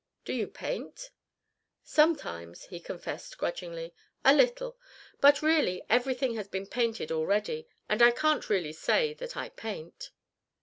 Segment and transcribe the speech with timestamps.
[0.25, 1.11] "Do you paint?"
[1.83, 3.93] "Sometimes," he confessed, grudgingly.
[4.25, 4.79] "A little.
[5.19, 10.09] But really everything has been painted already; and I can't really say that I paint."